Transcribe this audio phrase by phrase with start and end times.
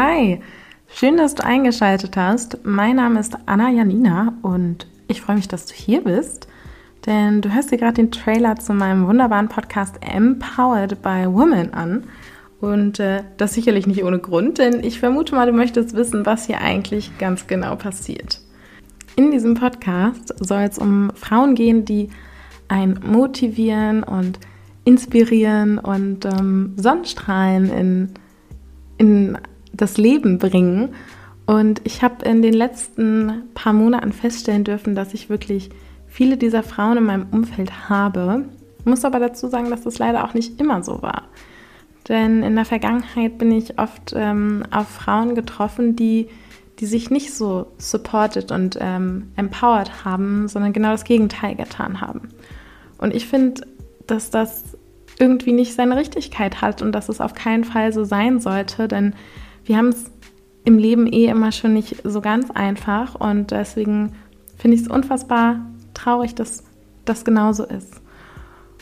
[0.00, 0.38] Hi,
[0.86, 2.64] schön, dass du eingeschaltet hast.
[2.64, 6.46] Mein Name ist Anna Janina und ich freue mich, dass du hier bist,
[7.04, 12.04] denn du hörst dir gerade den Trailer zu meinem wunderbaren Podcast Empowered by Women an.
[12.60, 16.46] Und äh, das sicherlich nicht ohne Grund, denn ich vermute mal, du möchtest wissen, was
[16.46, 18.40] hier eigentlich ganz genau passiert.
[19.16, 22.10] In diesem Podcast soll es um Frauen gehen, die
[22.68, 24.38] ein motivieren und
[24.84, 28.10] inspirieren und ähm, Sonnenstrahlen in,
[28.96, 29.38] in
[29.78, 30.94] das Leben bringen.
[31.46, 35.70] Und ich habe in den letzten paar Monaten feststellen dürfen, dass ich wirklich
[36.06, 38.44] viele dieser Frauen in meinem Umfeld habe.
[38.80, 41.24] Ich muss aber dazu sagen, dass das leider auch nicht immer so war.
[42.08, 46.28] Denn in der Vergangenheit bin ich oft ähm, auf Frauen getroffen, die,
[46.80, 52.28] die sich nicht so supported und ähm, empowered haben, sondern genau das Gegenteil getan haben.
[52.98, 53.62] Und ich finde,
[54.06, 54.64] dass das
[55.18, 59.14] irgendwie nicht seine Richtigkeit hat und dass es auf keinen Fall so sein sollte, denn
[59.68, 60.10] wir haben es
[60.64, 64.12] im Leben eh immer schon nicht so ganz einfach und deswegen
[64.56, 65.60] finde ich es unfassbar
[65.94, 66.64] traurig, dass
[67.04, 68.00] das genauso ist.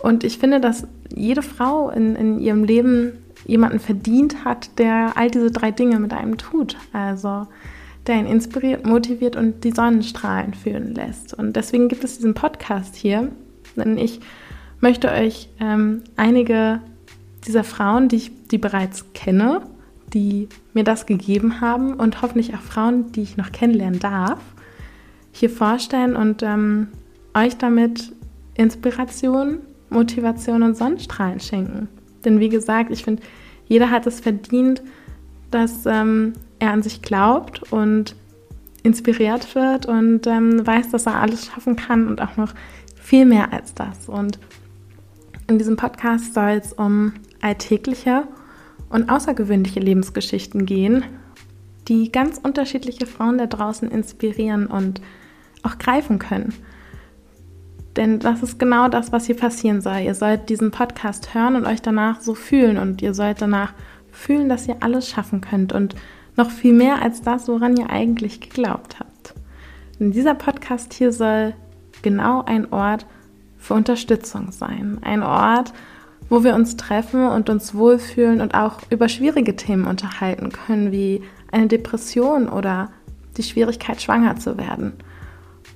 [0.00, 3.12] Und ich finde, dass jede Frau in, in ihrem Leben
[3.46, 6.76] jemanden verdient hat, der all diese drei Dinge mit einem tut.
[6.92, 7.46] Also
[8.06, 11.34] der ihn inspiriert, motiviert und die Sonnenstrahlen fühlen lässt.
[11.34, 13.30] Und deswegen gibt es diesen Podcast hier,
[13.76, 14.20] denn ich
[14.80, 16.80] möchte euch ähm, einige
[17.46, 19.62] dieser Frauen, die ich die bereits kenne,
[20.14, 24.40] die mir das gegeben haben und hoffentlich auch Frauen, die ich noch kennenlernen darf,
[25.32, 26.88] hier vorstellen und ähm,
[27.34, 28.12] euch damit
[28.54, 31.88] Inspiration, Motivation und Sonnenstrahlen schenken.
[32.24, 33.22] Denn wie gesagt, ich finde,
[33.66, 34.82] jeder hat es verdient,
[35.50, 38.14] dass ähm, er an sich glaubt und
[38.82, 42.52] inspiriert wird und ähm, weiß, dass er alles schaffen kann und auch noch
[42.94, 44.08] viel mehr als das.
[44.08, 44.38] Und
[45.48, 48.24] in diesem Podcast soll es um alltägliche
[48.92, 51.04] und außergewöhnliche Lebensgeschichten gehen,
[51.88, 55.00] die ganz unterschiedliche Frauen da draußen inspirieren und
[55.62, 56.54] auch greifen können.
[57.96, 59.98] Denn das ist genau das, was hier passieren soll.
[59.98, 63.74] Ihr sollt diesen Podcast hören und euch danach so fühlen und ihr sollt danach
[64.10, 65.94] fühlen, dass ihr alles schaffen könnt und
[66.36, 69.34] noch viel mehr als das, woran ihr eigentlich geglaubt habt.
[69.98, 71.54] Denn dieser Podcast hier soll
[72.02, 73.06] genau ein Ort
[73.58, 74.98] für Unterstützung sein.
[75.02, 75.72] Ein Ort,
[76.32, 81.20] wo wir uns treffen und uns wohlfühlen und auch über schwierige Themen unterhalten können, wie
[81.50, 82.90] eine Depression oder
[83.36, 84.94] die Schwierigkeit, schwanger zu werden.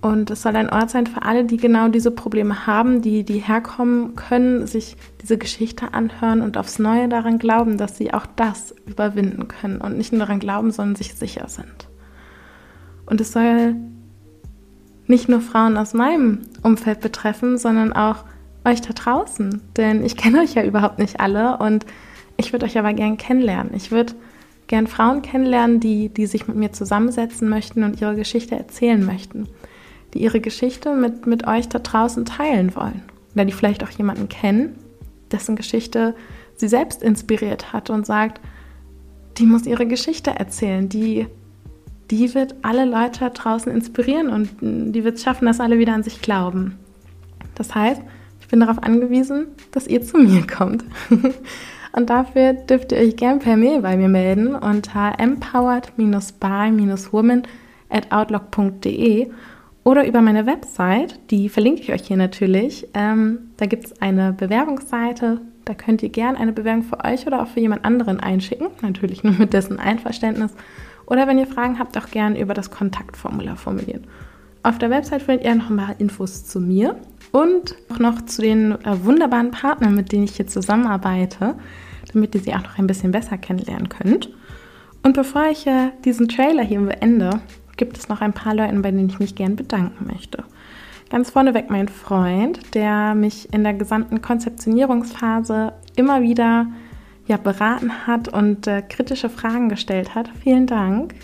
[0.00, 3.40] Und es soll ein Ort sein für alle, die genau diese Probleme haben, die, die
[3.40, 8.76] herkommen können, sich diese Geschichte anhören und aufs Neue daran glauben, dass sie auch das
[8.86, 11.88] überwinden können und nicht nur daran glauben, sondern sich sicher sind.
[13.06, 13.74] Und es soll
[15.08, 18.24] nicht nur Frauen aus meinem Umfeld betreffen, sondern auch
[18.64, 19.60] euch da draußen.
[19.76, 21.86] Denn ich kenne euch ja überhaupt nicht alle und
[22.36, 23.74] ich würde euch aber gern kennenlernen.
[23.74, 24.14] Ich würde
[24.66, 29.48] gern Frauen kennenlernen, die, die sich mit mir zusammensetzen möchten und ihre Geschichte erzählen möchten.
[30.14, 33.02] Die ihre Geschichte mit, mit euch da draußen teilen wollen.
[33.34, 34.78] Oder die vielleicht auch jemanden kennen,
[35.30, 36.14] dessen Geschichte
[36.56, 38.40] sie selbst inspiriert hat und sagt,
[39.38, 41.26] die muss ihre Geschichte erzählen, die,
[42.10, 45.94] die wird alle Leute da draußen inspirieren und die wird es schaffen, dass alle wieder
[45.94, 46.78] an sich glauben.
[47.56, 48.02] Das heißt,
[48.54, 50.84] bin darauf angewiesen, dass ihr zu mir kommt.
[51.92, 57.42] Und dafür dürft ihr euch gern per Mail bei mir melden unter empowered-by-woman
[57.90, 59.32] at outlook.de
[59.82, 62.86] oder über meine Website, die verlinke ich euch hier natürlich.
[62.94, 67.42] Ähm, da gibt es eine Bewerbungsseite, da könnt ihr gern eine Bewerbung für euch oder
[67.42, 70.54] auch für jemand anderen einschicken, natürlich nur mit dessen Einverständnis.
[71.06, 74.06] Oder wenn ihr Fragen habt, auch gern über das Kontaktformular formulieren.
[74.64, 76.96] Auf der Website findet ihr noch mal Infos zu mir
[77.32, 81.54] und auch noch zu den äh, wunderbaren Partnern, mit denen ich hier zusammenarbeite,
[82.14, 84.30] damit ihr sie auch noch ein bisschen besser kennenlernen könnt.
[85.02, 87.42] Und bevor ich äh, diesen Trailer hier beende,
[87.76, 90.44] gibt es noch ein paar Leute, bei denen ich mich gern bedanken möchte.
[91.10, 96.68] Ganz vorneweg mein Freund, der mich in der gesamten Konzeptionierungsphase immer wieder
[97.26, 100.30] ja, beraten hat und äh, kritische Fragen gestellt hat.
[100.42, 101.14] Vielen Dank.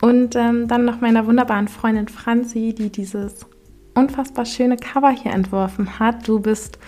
[0.00, 3.46] Und ähm, dann noch meiner wunderbaren Freundin Franzi, die dieses
[3.94, 6.26] unfassbar schöne Cover hier entworfen hat.
[6.26, 6.78] Du bist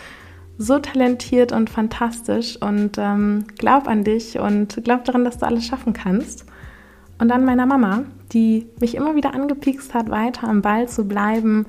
[0.59, 5.67] so talentiert und fantastisch und ähm, glaub an dich und glaub daran, dass du alles
[5.67, 6.47] schaffen kannst.
[7.19, 11.67] Und dann meiner Mama, die mich immer wieder angepiekst hat, weiter am Ball zu bleiben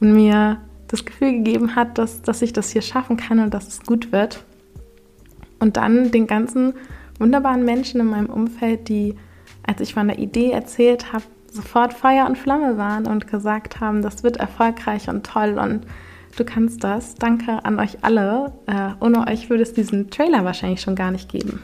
[0.00, 0.58] und mir
[0.88, 4.12] das Gefühl gegeben hat, dass, dass ich das hier schaffen kann und dass es gut
[4.12, 4.44] wird.
[5.58, 6.74] Und dann den ganzen
[7.18, 9.16] wunderbaren Menschen in meinem Umfeld, die
[9.66, 14.02] als ich von der Idee erzählt habe, sofort Feuer und Flamme waren und gesagt haben,
[14.02, 15.86] das wird erfolgreich und toll und
[16.36, 17.14] du kannst das.
[17.14, 18.52] Danke an euch alle.
[18.66, 21.62] Äh, ohne euch würde es diesen Trailer wahrscheinlich schon gar nicht geben.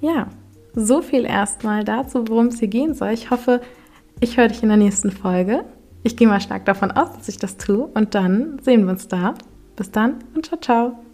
[0.00, 0.28] Ja,
[0.74, 3.10] so viel erstmal dazu, worum es hier gehen soll.
[3.10, 3.60] Ich hoffe,
[4.20, 5.64] ich höre dich in der nächsten Folge.
[6.02, 9.08] Ich gehe mal stark davon aus, dass ich das tue und dann sehen wir uns
[9.08, 9.34] da.
[9.74, 11.05] Bis dann und ciao, ciao.